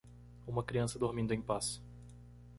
[0.47, 1.79] Uma criança dormindo em paz